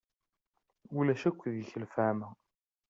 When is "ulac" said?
0.97-1.23